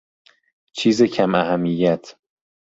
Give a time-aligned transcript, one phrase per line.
[0.71, 2.15] چیز کم اهمیت